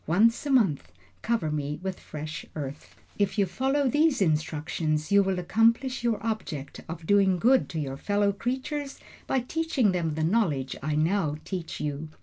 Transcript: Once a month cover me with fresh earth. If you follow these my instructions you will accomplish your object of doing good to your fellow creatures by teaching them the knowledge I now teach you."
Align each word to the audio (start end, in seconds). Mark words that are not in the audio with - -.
Once 0.07 0.47
a 0.47 0.49
month 0.49 0.91
cover 1.21 1.51
me 1.51 1.79
with 1.83 1.99
fresh 1.99 2.43
earth. 2.55 2.95
If 3.19 3.37
you 3.37 3.45
follow 3.45 3.87
these 3.87 4.19
my 4.19 4.29
instructions 4.29 5.11
you 5.11 5.21
will 5.21 5.37
accomplish 5.37 6.03
your 6.03 6.17
object 6.25 6.81
of 6.89 7.05
doing 7.05 7.37
good 7.37 7.69
to 7.69 7.79
your 7.79 7.97
fellow 7.97 8.31
creatures 8.33 8.99
by 9.27 9.41
teaching 9.41 9.91
them 9.91 10.15
the 10.15 10.23
knowledge 10.23 10.75
I 10.81 10.95
now 10.95 11.35
teach 11.45 11.79
you." 11.79 12.09